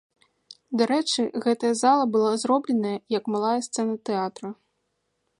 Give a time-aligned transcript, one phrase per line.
[0.81, 4.49] Дарэчы, гэтая зала была зробленая, як малая сцэна тэатра.